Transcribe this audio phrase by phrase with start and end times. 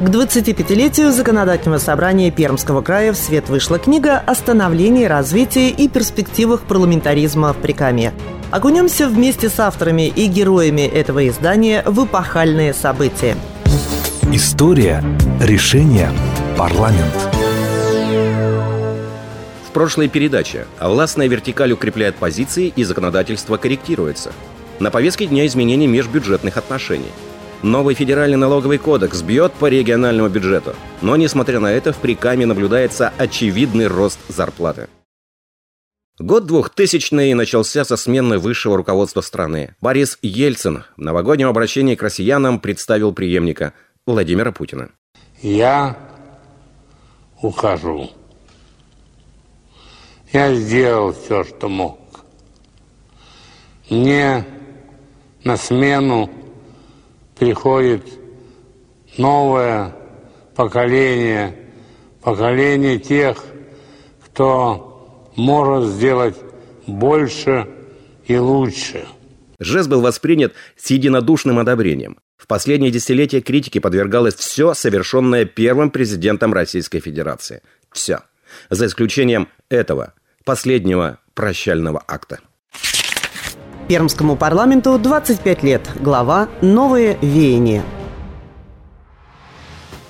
[0.00, 6.62] К 25-летию Законодательного собрания Пермского края в свет вышла книга о становлении, развитии и перспективах
[6.62, 8.14] парламентаризма в Прикамье.
[8.50, 13.36] Окунемся вместе с авторами и героями этого издания в эпохальные события.
[14.32, 15.04] История,
[15.38, 16.10] решение,
[16.56, 17.14] парламент.
[19.68, 24.32] В прошлой передаче властная вертикаль укрепляет позиции и законодательство корректируется.
[24.78, 27.12] На повестке дня изменений межбюджетных отношений.
[27.62, 30.74] Новый федеральный налоговый кодекс бьет по региональному бюджету.
[31.02, 34.88] Но, несмотря на это, в Прикаме наблюдается очевидный рост зарплаты.
[36.18, 39.74] Год 2000 начался со смены высшего руководства страны.
[39.82, 43.74] Борис Ельцин в новогоднем обращении к россиянам представил преемника
[44.06, 44.90] Владимира Путина.
[45.42, 45.98] Я
[47.42, 48.10] ухожу.
[50.32, 51.98] Я сделал все, что мог.
[53.90, 54.46] Мне
[55.44, 56.30] на смену
[57.40, 58.02] приходит
[59.16, 59.96] новое
[60.54, 61.56] поколение,
[62.22, 63.42] поколение тех,
[64.26, 66.36] кто может сделать
[66.86, 67.66] больше
[68.26, 69.06] и лучше.
[69.58, 72.18] Жест был воспринят с единодушным одобрением.
[72.36, 77.62] В последние десятилетия критике подвергалось все, совершенное первым президентом Российской Федерации.
[77.90, 78.20] Все.
[78.68, 80.12] За исключением этого,
[80.44, 82.40] последнего прощального акта.
[83.90, 85.90] Пермскому парламенту 25 лет.
[85.96, 87.82] Глава «Новые веяния».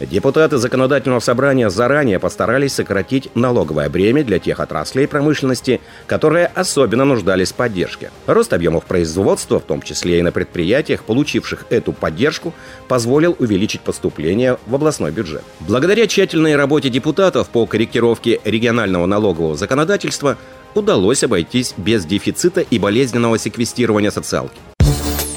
[0.00, 7.52] Депутаты законодательного собрания заранее постарались сократить налоговое бремя для тех отраслей промышленности, которые особенно нуждались
[7.52, 8.10] в поддержке.
[8.26, 12.54] Рост объемов производства, в том числе и на предприятиях, получивших эту поддержку,
[12.88, 15.44] позволил увеличить поступления в областной бюджет.
[15.60, 20.36] Благодаря тщательной работе депутатов по корректировке регионального налогового законодательства
[20.74, 24.58] удалось обойтись без дефицита и болезненного секвестирования социалки.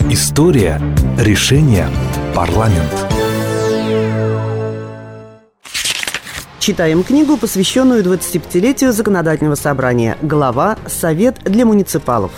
[0.10, 0.82] История,
[1.18, 1.88] решение,
[2.36, 2.92] парламент.
[6.60, 10.18] Читаем книгу, посвященную 25-летию законодательного собрания.
[10.22, 12.32] Глава «Совет для муниципалов».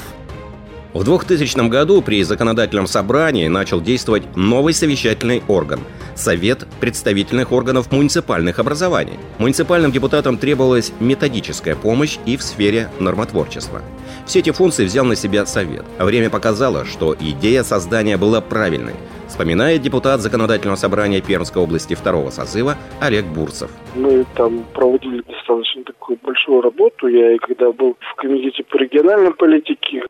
[0.94, 5.80] В 2000 году при законодательном собрании начал действовать новый совещательный орган–
[6.16, 9.18] Совет представительных органов муниципальных образований.
[9.40, 13.82] Муниципальным депутатам требовалась методическая помощь и в сфере нормотворчества.
[14.28, 15.84] Все эти функции взял на себя Совет.
[15.98, 18.94] Время показало, что идея создания была правильной–
[19.34, 23.72] вспоминает депутат Законодательного собрания Пермской области второго созыва Олег Бурцев.
[23.96, 27.08] Мы там проводили достаточно такую большую работу.
[27.08, 30.04] Я и когда был в комитете по региональной политике,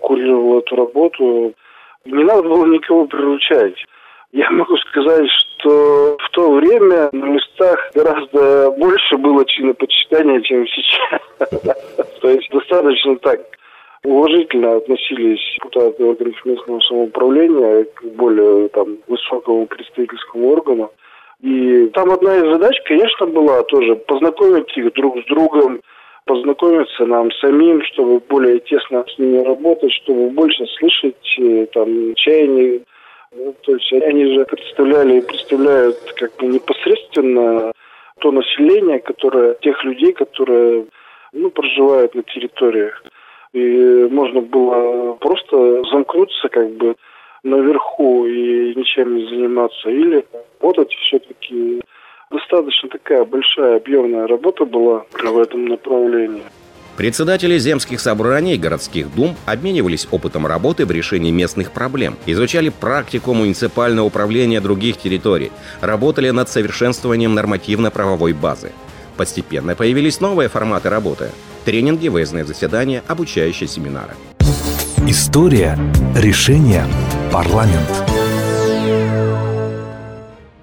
[0.00, 1.54] курировал эту работу.
[2.04, 3.76] Не надо было никого приручать.
[4.32, 11.20] Я могу сказать, что в то время на местах гораздо больше было чинопочитания, чем сейчас.
[12.20, 13.40] То есть достаточно так
[14.04, 20.90] уважительно относились депутаты органов местного самоуправления к более там, высокому представительскому органу.
[21.40, 25.80] И там одна из задач, конечно, была тоже познакомить их друг с другом,
[26.26, 32.80] познакомиться нам самим, чтобы более тесно с ними работать, чтобы больше слышать э, там чаяния.
[33.34, 37.72] Ну, то есть они же представляли и представляют как бы непосредственно
[38.20, 40.86] то население, которое, тех людей, которые
[41.32, 43.02] ну, проживают на территориях
[43.56, 46.94] и можно было просто замкнуться как бы
[47.42, 50.26] наверху и ничем не заниматься, или
[50.60, 51.80] работать все-таки
[52.48, 56.42] достаточно такая большая объемная работа была в этом направлении.
[56.96, 63.34] Председатели земских собраний и городских дум обменивались опытом работы в решении местных проблем, изучали практику
[63.34, 65.52] муниципального управления других территорий,
[65.82, 68.72] работали над совершенствованием нормативно-правовой базы.
[69.18, 71.30] Постепенно появились новые форматы работы–
[71.66, 74.14] тренинги, выездные заседания, обучающие семинары.
[75.06, 75.78] История,
[76.16, 76.84] решение,
[77.30, 78.15] парламент.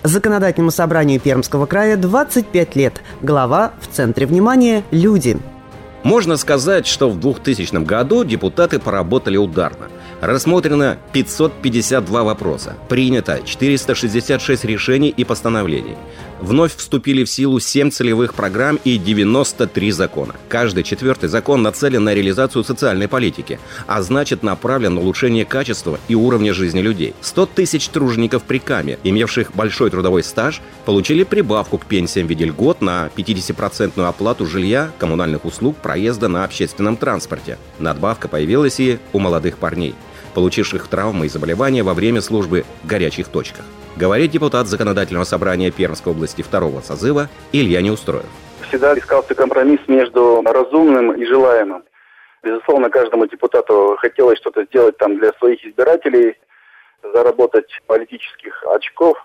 [0.03, 3.01] Законодательному собранию Пермского края 25 лет.
[3.21, 5.37] Глава в центре внимания– люди.
[6.03, 9.87] Можно сказать, что в 2000 году депутаты поработали ударно.
[10.19, 12.75] Рассмотрено 552 вопроса.
[12.89, 15.95] Принято 466 решений и постановлений.
[16.43, 20.35] Вновь вступили в силу 7 целевых программ и 93 закона.
[20.49, 26.15] Каждый четвертый закон нацелен на реализацию социальной политики, а значит направлен на улучшение качества и
[26.15, 27.13] уровня жизни людей.
[27.21, 32.43] 100 тысяч тружеников при КАМе, имевших большой трудовой стаж, получили прибавку к пенсиям в виде
[32.43, 37.57] льгот на 50% оплату жилья, коммунальных услуг, проезда на общественном транспорте.
[37.79, 39.95] Надбавка появилась и у молодых парней
[40.33, 43.65] получивших травмы и заболевания во время службы в горячих точках.
[43.95, 48.25] Говорит депутат Законодательного собрания Пермской области второго созыва Илья Неустроев.
[48.67, 51.83] Всегда искался компромисс между разумным и желаемым.
[52.41, 56.35] Безусловно, каждому депутату хотелось что-то сделать там для своих избирателей,
[57.13, 59.17] заработать политических очков.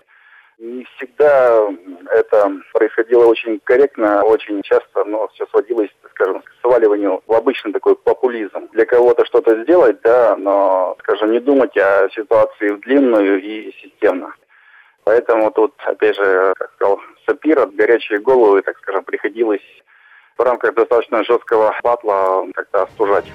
[0.58, 1.69] Не всегда
[2.10, 7.94] это происходило очень корректно, очень часто, но все сводилось, скажем, к сваливанию в обычный такой
[7.94, 8.69] популизм.
[8.72, 14.34] Для кого-то что-то сделать, да, но, скажем, не думать о ситуации в длинную и системно.
[15.05, 19.62] Поэтому тут, опять же, как сказал Сапира, горячие головы, так скажем, приходилось
[20.37, 23.26] в рамках достаточно жесткого батла как-то остужать.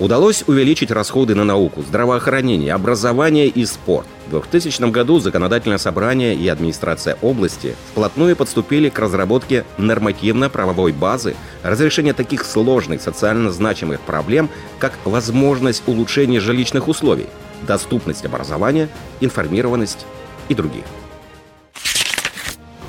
[0.00, 4.06] Удалось увеличить расходы на науку, здравоохранение, образование и спорт.
[4.26, 12.12] В 2000 году Законодательное собрание и администрация области вплотную подступили к разработке нормативно-правовой базы разрешения
[12.12, 14.50] таких сложных социально значимых проблем,
[14.80, 17.26] как возможность улучшения жилищных условий,
[17.62, 18.88] доступность образования,
[19.20, 20.06] информированность
[20.48, 20.84] и других.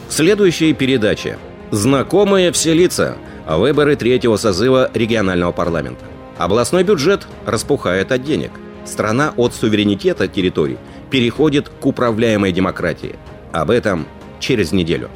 [0.10, 1.38] Следующая передача.
[1.69, 3.18] Знакомые все лица.
[3.48, 6.06] Выборы третьего созыва регионального парламента.
[6.38, 8.52] Областной бюджет распухает от денег.
[8.86, 10.78] Страна от суверенитета территорий
[11.10, 13.16] переходит к управляемой демократии.
[13.52, 14.06] Об этом
[14.40, 15.10] через неделю.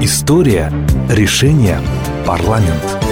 [0.00, 0.72] История
[1.10, 1.80] решения
[2.26, 3.05] парламент.